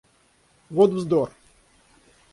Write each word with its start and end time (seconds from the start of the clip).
Вот 0.71 0.89
вздор! 0.93 1.29